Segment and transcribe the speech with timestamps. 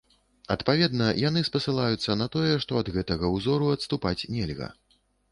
[0.53, 4.71] Адпаведна, яны спасылаюцца на тое, што ад гэтага ўзору адступаць нельга.